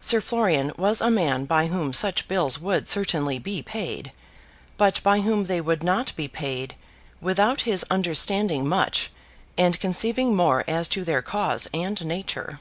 [0.00, 4.12] Sir Florian was a man by whom such bills would certainly be paid,
[4.76, 6.74] but by whom they would not be paid
[7.22, 9.10] without his understanding much
[9.56, 12.60] and conceiving more as to their cause and nature.